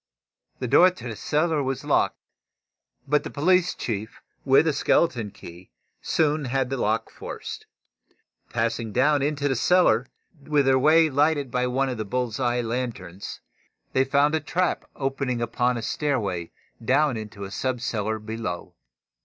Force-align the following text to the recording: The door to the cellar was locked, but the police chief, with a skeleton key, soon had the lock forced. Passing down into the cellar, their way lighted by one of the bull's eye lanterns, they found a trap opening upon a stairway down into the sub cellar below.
The 0.57 0.67
door 0.67 0.89
to 0.89 1.09
the 1.09 1.15
cellar 1.15 1.61
was 1.61 1.83
locked, 1.85 2.17
but 3.07 3.23
the 3.23 3.29
police 3.29 3.75
chief, 3.75 4.19
with 4.43 4.65
a 4.65 4.73
skeleton 4.73 5.29
key, 5.29 5.69
soon 6.01 6.45
had 6.45 6.71
the 6.71 6.77
lock 6.77 7.11
forced. 7.11 7.67
Passing 8.49 8.93
down 8.93 9.21
into 9.21 9.47
the 9.47 9.55
cellar, 9.55 10.07
their 10.41 10.79
way 10.79 11.11
lighted 11.11 11.51
by 11.51 11.67
one 11.67 11.87
of 11.87 11.99
the 11.99 12.03
bull's 12.05 12.39
eye 12.39 12.61
lanterns, 12.61 13.41
they 13.93 14.03
found 14.03 14.33
a 14.33 14.39
trap 14.39 14.85
opening 14.95 15.39
upon 15.39 15.77
a 15.77 15.83
stairway 15.83 16.49
down 16.83 17.15
into 17.15 17.41
the 17.43 17.51
sub 17.51 17.79
cellar 17.79 18.17
below. 18.17 18.73